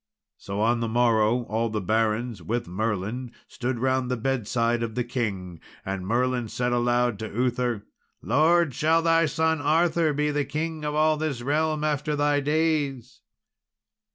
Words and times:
So 0.39 0.61
on 0.61 0.79
the 0.79 0.87
morrow 0.87 1.43
all 1.43 1.69
the 1.69 1.79
barons, 1.79 2.41
with 2.41 2.67
Merlin, 2.67 3.31
stood 3.47 3.77
round 3.77 4.09
the 4.09 4.17
bedside 4.17 4.81
of 4.81 4.95
the 4.95 5.03
king; 5.03 5.59
and 5.85 6.07
Merlin 6.07 6.47
said 6.47 6.71
aloud 6.71 7.19
to 7.19 7.29
Uther, 7.31 7.85
"Lord, 8.19 8.73
shall 8.73 9.03
thy 9.03 9.27
son 9.27 9.61
Arthur 9.61 10.11
be 10.11 10.31
the 10.31 10.43
king 10.43 10.83
of 10.83 10.95
all 10.95 11.17
this 11.17 11.43
realm 11.43 11.83
after 11.83 12.15
thy 12.15 12.39
days?" 12.39 13.21